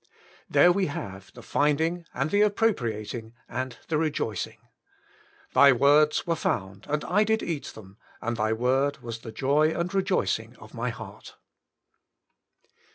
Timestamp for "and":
2.11-2.31, 3.47-3.77, 6.89-7.05, 8.19-8.35, 9.69-9.91